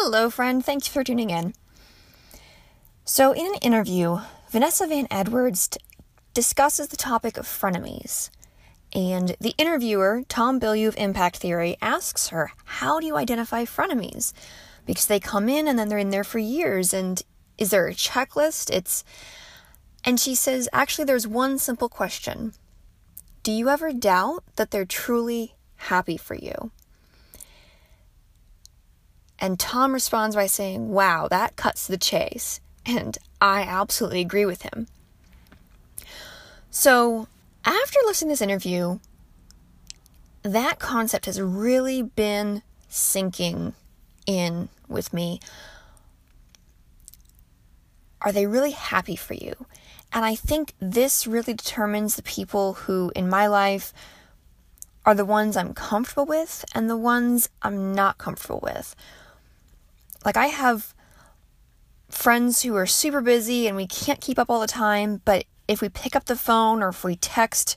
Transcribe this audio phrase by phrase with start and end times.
[0.00, 0.64] Hello, friend.
[0.64, 1.54] Thanks for tuning in.
[3.04, 4.18] So, in an interview,
[4.48, 5.80] Vanessa Van Edwards t-
[6.34, 8.30] discusses the topic of frenemies.
[8.92, 14.32] And the interviewer, Tom Bilyeu of Impact Theory, asks her, How do you identify frenemies?
[14.86, 16.94] Because they come in and then they're in there for years.
[16.94, 17.20] And
[17.58, 18.70] is there a checklist?
[18.70, 19.02] It's.
[20.04, 22.52] And she says, Actually, there's one simple question
[23.42, 26.70] Do you ever doubt that they're truly happy for you?
[29.40, 32.60] And Tom responds by saying, Wow, that cuts the chase.
[32.84, 34.88] And I absolutely agree with him.
[36.70, 37.28] So,
[37.64, 38.98] after listening to this interview,
[40.42, 43.74] that concept has really been sinking
[44.26, 45.40] in with me.
[48.22, 49.66] Are they really happy for you?
[50.12, 53.92] And I think this really determines the people who in my life
[55.04, 58.96] are the ones I'm comfortable with and the ones I'm not comfortable with.
[60.24, 60.94] Like, I have
[62.08, 65.80] friends who are super busy and we can't keep up all the time, but if
[65.80, 67.76] we pick up the phone or if we text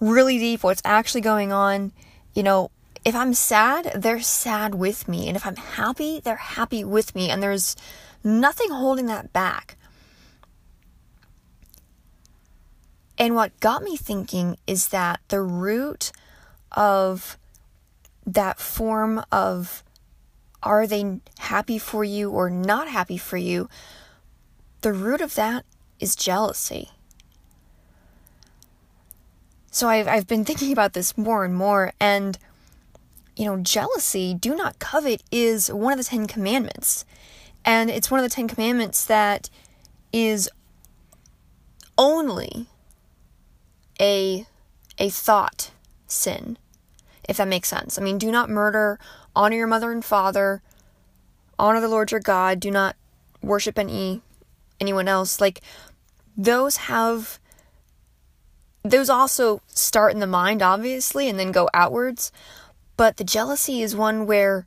[0.00, 1.92] really deep what's actually going on,
[2.32, 2.70] you know,
[3.04, 5.28] if I'm sad, they're sad with me.
[5.28, 7.28] And if I'm happy, they're happy with me.
[7.28, 7.76] And there's
[8.22, 9.76] nothing holding that back.
[13.18, 16.10] And what got me thinking is that the root
[16.72, 17.38] of
[18.26, 19.83] that form of
[20.64, 23.68] are they happy for you or not happy for you?
[24.80, 25.64] The root of that
[26.00, 26.90] is jealousy.
[29.70, 32.38] So I've, I've been thinking about this more and more, and
[33.36, 37.04] you know, jealousy, do not covet, is one of the Ten Commandments.
[37.64, 39.50] And it's one of the Ten Commandments that
[40.12, 40.48] is
[41.98, 42.66] only
[44.00, 44.46] a
[44.98, 45.70] a thought
[46.06, 46.56] sin
[47.28, 47.98] if that makes sense.
[47.98, 48.98] I mean, do not murder,
[49.34, 50.62] honor your mother and father,
[51.58, 52.96] honor the Lord your God, do not
[53.42, 54.22] worship any
[54.80, 55.40] anyone else.
[55.40, 55.60] Like
[56.36, 57.38] those have
[58.82, 62.32] those also start in the mind obviously and then go outwards,
[62.96, 64.66] but the jealousy is one where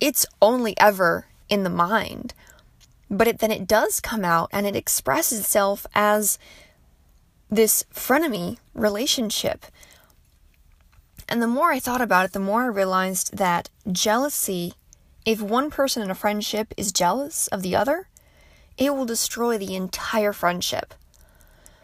[0.00, 2.34] it's only ever in the mind.
[3.10, 6.38] But it, then it does come out and it expresses itself as
[7.50, 9.66] this frenemy relationship
[11.28, 14.74] and the more I thought about it, the more I realized that jealousy,
[15.24, 18.08] if one person in a friendship is jealous of the other,
[18.76, 20.94] it will destroy the entire friendship.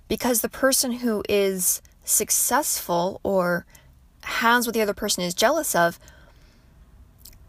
[0.09, 3.65] Because the person who is successful or
[4.23, 5.99] has what the other person is jealous of,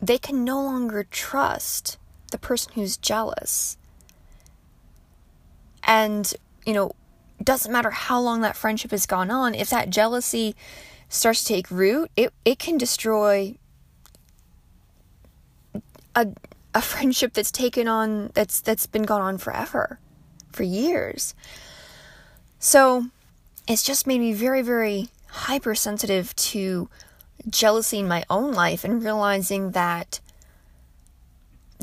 [0.01, 1.97] they can no longer trust
[2.31, 3.77] the person who's jealous.
[5.83, 6.33] And,
[6.65, 6.91] you know,
[7.43, 10.55] doesn't matter how long that friendship has gone on, if that jealousy
[11.11, 13.55] starts to take root, it, it can destroy
[16.15, 16.27] a
[16.73, 19.99] a friendship that's taken on that's that's been gone on forever,
[20.51, 21.35] for years.
[22.59, 23.07] So
[23.67, 26.89] it's just made me very, very hypersensitive to
[27.49, 30.19] jealousy in my own life and realizing that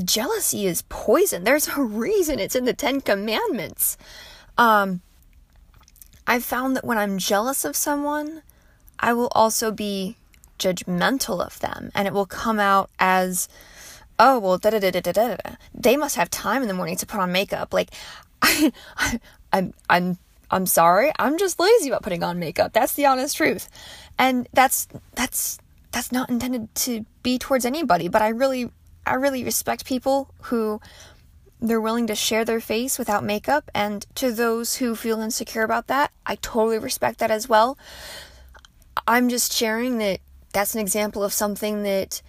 [0.03, 1.43] jealousy is poison.
[1.43, 3.97] There's a reason it's in the Ten Commandments.
[4.57, 5.01] Um,
[6.25, 8.43] I've found that when I'm jealous of someone,
[8.99, 10.17] I will also be
[10.59, 13.47] judgmental of them and it will come out as
[14.19, 15.37] oh well da da da da da da
[15.73, 17.73] they must have time in the morning to put on makeup.
[17.73, 17.91] Like
[18.41, 19.19] I, I
[19.51, 20.17] I'm I'm
[20.51, 21.11] I'm sorry.
[21.17, 22.73] I'm just lazy about putting on makeup.
[22.73, 23.69] That's the honest truth.
[24.17, 25.57] And that's that's
[25.91, 28.69] that's not intended to be towards anybody but I really
[29.05, 30.81] I really respect people who
[31.61, 33.69] they're willing to share their face without makeup.
[33.73, 37.77] And to those who feel insecure about that I totally respect that as well
[39.07, 40.19] I'm just sharing that
[40.53, 42.21] that's an example of something that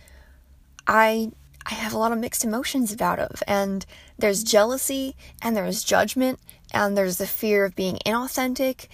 [0.86, 1.30] I
[1.66, 3.84] I have a lot of mixed emotions about of and
[4.18, 6.40] there's jealousy and there's judgment
[6.72, 8.88] and there's the fear of being inauthentic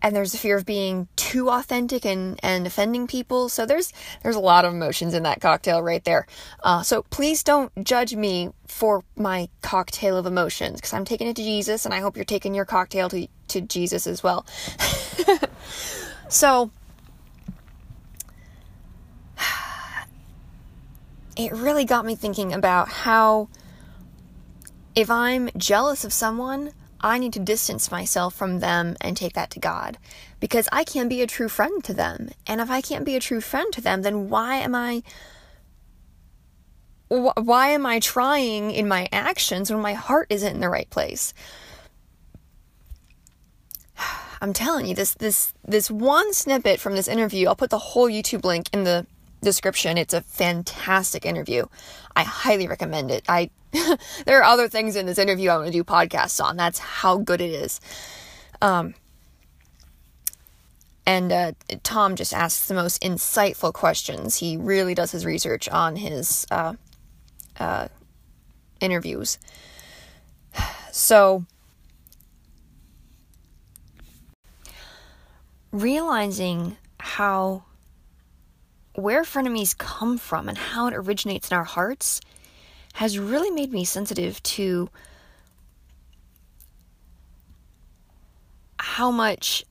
[0.00, 3.48] and there's the fear of being too authentic and, and offending people.
[3.48, 3.92] So there's
[4.22, 6.26] there's a lot of emotions in that cocktail right there.
[6.62, 11.36] Uh, so please don't judge me for my cocktail of emotions because I'm taking it
[11.36, 14.46] to Jesus, and I hope you're taking your cocktail to to Jesus as well.
[16.28, 16.70] so
[21.38, 23.48] it really got me thinking about how
[24.96, 29.50] if I'm jealous of someone, I need to distance myself from them and take that
[29.50, 29.98] to God
[30.40, 32.30] because I can't be a true friend to them.
[32.44, 35.04] And if I can't be a true friend to them, then why am I
[37.06, 41.32] why am I trying in my actions when my heart isn't in the right place?
[44.40, 48.10] I'm telling you this this this one snippet from this interview, I'll put the whole
[48.10, 49.06] YouTube link in the
[49.40, 49.98] description.
[49.98, 51.66] It's a fantastic interview.
[52.16, 53.24] I highly recommend it.
[53.28, 53.50] I
[54.26, 56.56] there are other things in this interview I want to do podcasts on.
[56.56, 57.80] That's how good it is.
[58.62, 58.94] Um,
[61.06, 61.52] and uh,
[61.82, 64.36] Tom just asks the most insightful questions.
[64.36, 66.74] He really does his research on his uh,
[67.58, 67.88] uh,
[68.80, 69.38] interviews.
[70.92, 71.44] So,
[75.70, 77.64] realizing how
[78.98, 82.20] where frenemies come from and how it originates in our hearts
[82.94, 84.90] has really made me sensitive to
[88.80, 89.64] how much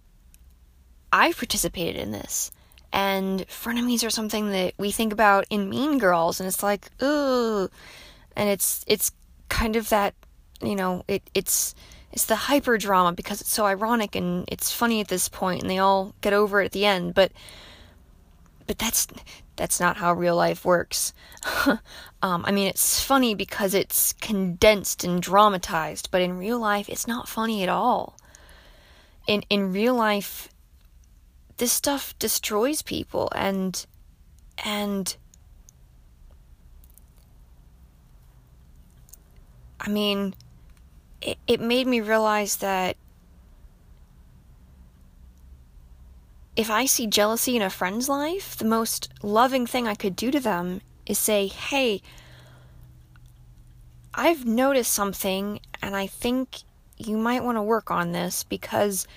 [1.11, 2.51] I've participated in this.
[2.93, 7.69] And frenemies are something that we think about in Mean Girls, and it's like, ooh,
[8.37, 9.11] And it's it's
[9.49, 10.13] kind of that,
[10.61, 11.75] you know, it it's
[12.13, 15.69] it's the hyper drama because it's so ironic and it's funny at this point, and
[15.69, 17.13] they all get over it at the end.
[17.13, 17.33] But
[18.67, 19.07] but that's
[19.55, 21.13] that's not how real life works.
[21.65, 21.79] um,
[22.45, 27.27] I mean, it's funny because it's condensed and dramatized, but in real life, it's not
[27.27, 28.17] funny at all.
[29.25, 30.49] In in real life,
[31.57, 33.85] this stuff destroys people, and
[34.63, 35.15] and
[39.79, 40.35] I mean,
[41.21, 42.97] it it made me realize that
[46.57, 50.31] if I see jealousy in a friend's life, the most loving thing I could do
[50.31, 52.01] to them is say, hey,
[54.15, 56.63] I've noticed something and I think
[56.97, 59.07] you might want to work on this because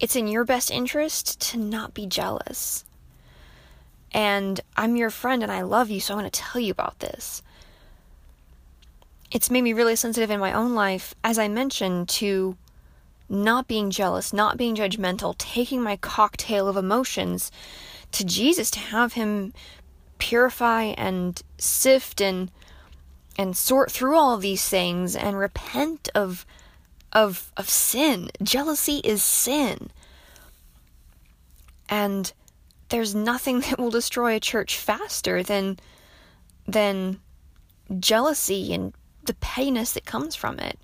[0.00, 2.84] it's in your best interest to not be jealous.
[4.12, 7.00] And I'm your friend and I love you, so I want to tell you about
[7.00, 7.42] this.
[9.32, 12.56] It's made me really sensitive in my own life, as I mentioned, to
[13.28, 17.50] not being jealous, not being judgmental, taking my cocktail of emotions
[18.12, 19.52] to Jesus to have him
[20.18, 22.50] purify and sift and
[23.36, 26.44] and sort through all these things and repent of
[27.12, 28.30] of of sin.
[28.42, 29.90] Jealousy is sin.
[31.88, 32.32] And
[32.88, 35.78] there's nothing that will destroy a church faster than
[36.66, 37.20] than
[37.98, 38.92] jealousy and
[39.24, 40.78] the pettiness that comes from it.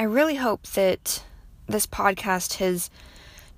[0.00, 1.22] I really hope that
[1.66, 2.88] this podcast has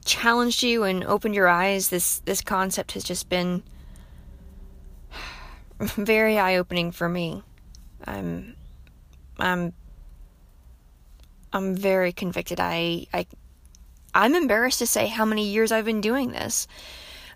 [0.04, 1.88] challenged you and opened your eyes.
[1.88, 3.62] This this concept has just been
[5.78, 7.44] very eye-opening for me.
[8.04, 8.56] I'm
[9.38, 9.72] I'm
[11.52, 12.58] I'm very convicted.
[12.58, 13.28] I I
[14.12, 16.66] I'm embarrassed to say how many years I've been doing this.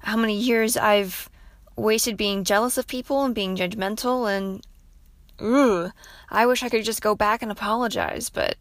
[0.02, 1.30] How many years I've
[1.76, 4.66] wasted being jealous of people and being judgmental and
[5.40, 5.92] ugh,
[6.30, 8.56] I wish I could just go back and apologize, but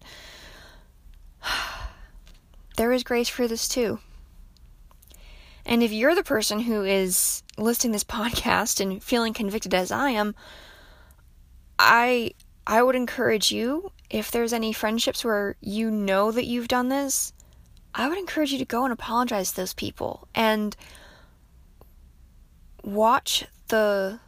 [2.77, 3.99] there is grace for this too.
[5.65, 10.11] And if you're the person who is listening this podcast and feeling convicted as I
[10.11, 10.35] am,
[11.79, 12.31] I
[12.67, 17.33] I would encourage you if there's any friendships where you know that you've done this,
[17.93, 20.75] I would encourage you to go and apologize to those people and
[22.83, 24.19] watch the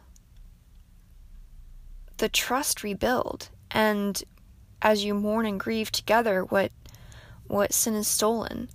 [2.18, 4.22] the trust rebuild and
[4.82, 6.70] as you mourn and grieve together what
[7.46, 8.68] what sin is stolen.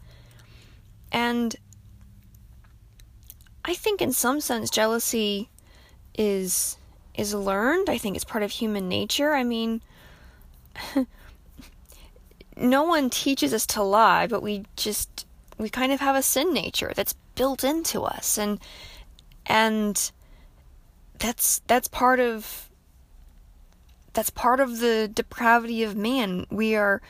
[1.12, 1.56] And
[3.64, 5.50] I think in some sense jealousy
[6.16, 6.78] is
[7.16, 7.90] is learned.
[7.90, 9.34] I think it's part of human nature.
[9.34, 9.82] I mean
[12.58, 15.26] no one teaches us to lie, but we just
[15.58, 18.60] we kind of have a sin nature that's built into us and
[19.46, 20.12] and
[21.20, 22.70] that's that's part of
[24.14, 26.46] that's part of the depravity of man.
[26.50, 27.02] We are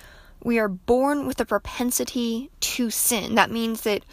[0.43, 3.35] we are born with a propensity to sin.
[3.35, 4.03] That means that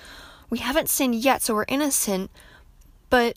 [0.48, 2.30] we haven't sinned yet, so we're innocent,
[3.08, 3.36] but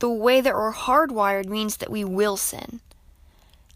[0.00, 2.80] the way that we're hardwired means that we will sin.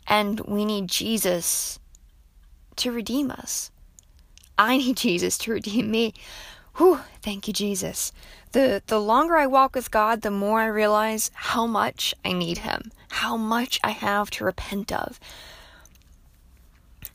[0.06, 1.78] And we need Jesus
[2.76, 3.70] to redeem us.
[4.58, 6.14] I need Jesus to redeem me.
[6.76, 8.12] Whew, thank you, Jesus.
[8.52, 12.58] The the longer I walk with God, the more I realize how much I need
[12.58, 15.20] him, how much I have to repent of.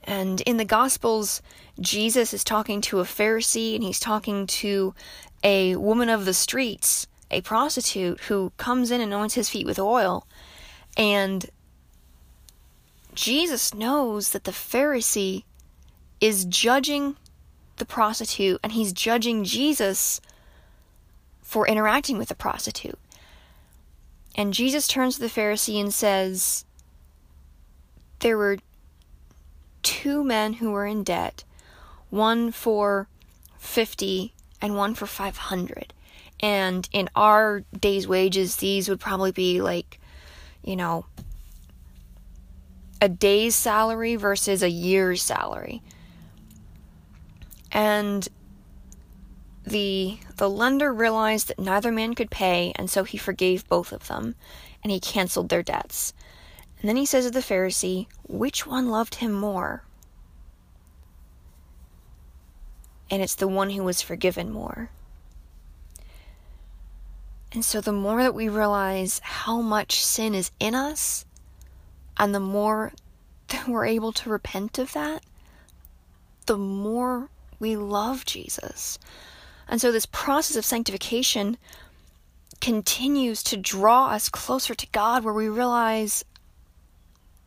[0.04, 1.42] And in the Gospels,
[1.80, 4.94] Jesus is talking to a Pharisee and he's talking to
[5.44, 9.80] a woman of the streets, a prostitute who comes in and anoints his feet with
[9.80, 10.28] oil.
[10.98, 11.50] And
[13.16, 15.44] Jesus knows that the Pharisee
[16.20, 17.16] is judging
[17.78, 20.22] the prostitute and he's judging Jesus
[21.43, 22.97] for interacting with a prostitute.
[24.35, 26.65] And Jesus turns to the Pharisee and says,
[28.19, 28.57] There were
[29.83, 31.43] two men who were in debt,
[32.09, 33.07] one for
[33.59, 35.93] 50 and one for 500.
[36.39, 40.00] And in our day's wages, these would probably be like,
[40.63, 41.05] you know,
[43.01, 45.81] a day's salary versus a year's salary.
[47.71, 48.27] And
[49.65, 54.08] the the lender realized that neither man could pay, and so he forgave both of
[54.08, 54.36] them,
[54.84, 56.13] and he canceled their debts.
[56.79, 59.84] And then he says to the Pharisee, Which one loved him more?
[63.10, 64.89] And it's the one who was forgiven more.
[67.53, 71.24] And so the more that we realize how much sin is in us,
[72.17, 72.91] and the more
[73.48, 75.24] that we're able to repent of that,
[76.48, 77.29] the more
[77.60, 79.00] we love Jesus.
[79.67, 81.58] And so this process of sanctification
[82.62, 86.24] continues to draw us closer to God, where we realize,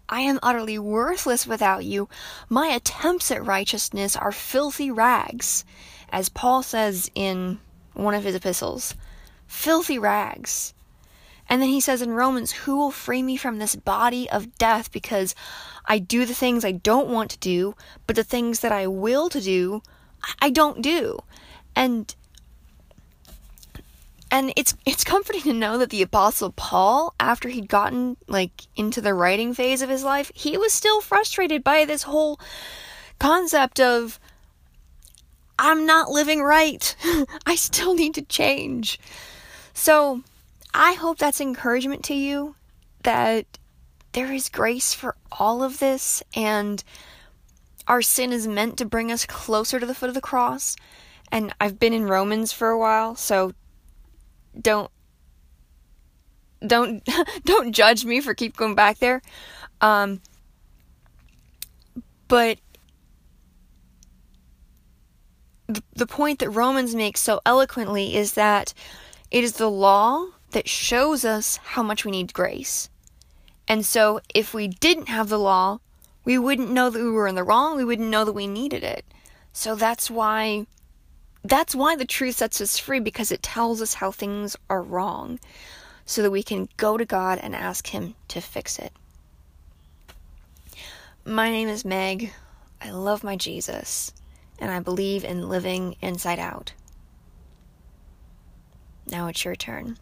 [0.08, 2.08] I am utterly worthless without you.
[2.48, 5.64] My attempts at righteousness are filthy rags,
[6.10, 7.58] as Paul says in
[7.94, 8.94] one of his epistles.
[9.46, 10.74] Filthy rags.
[11.48, 14.92] And then he says in Romans, Who will free me from this body of death?
[14.92, 15.34] Because
[15.86, 17.74] I do the things I don't want to do,
[18.06, 19.82] but the things that I will to do,
[20.40, 21.20] I don't do.
[21.76, 22.12] And
[24.30, 29.00] and it's it's comforting to know that the apostle Paul after he'd gotten like into
[29.00, 32.40] the writing phase of his life, he was still frustrated by this whole
[33.18, 34.18] concept of
[35.58, 36.94] I'm not living right.
[37.46, 39.00] I still need to change.
[39.72, 40.22] So,
[40.74, 42.56] I hope that's encouragement to you
[43.02, 43.46] that
[44.12, 46.82] there is grace for all of this and
[47.88, 50.76] our sin is meant to bring us closer to the foot of the cross.
[51.32, 53.52] And I've been in Romans for a while, so
[54.60, 54.90] don't
[56.66, 57.06] don't
[57.44, 59.22] don't judge me for keep going back there.
[59.80, 60.20] Um
[62.28, 62.58] but
[65.68, 68.72] the, the point that Romans makes so eloquently is that
[69.30, 72.88] it is the law that shows us how much we need grace.
[73.68, 75.80] And so if we didn't have the law,
[76.24, 78.82] we wouldn't know that we were in the wrong, we wouldn't know that we needed
[78.84, 79.04] it.
[79.52, 80.66] So that's why
[81.48, 85.38] that's why the truth sets us free because it tells us how things are wrong
[86.04, 88.92] so that we can go to God and ask him to fix it.
[91.24, 92.32] My name is Meg.
[92.80, 94.12] I love my Jesus
[94.58, 96.72] and I believe in living inside out.
[99.06, 99.98] Now it's your turn.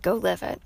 [0.00, 0.60] Go live it.